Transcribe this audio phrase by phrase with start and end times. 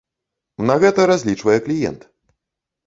[0.69, 2.01] На гэта разлічвае кліент.